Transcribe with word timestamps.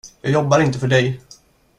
Jag 0.21 0.31
jobbar 0.31 0.59
inte 0.59 0.79
för 0.79 0.87
dig. 0.87 1.21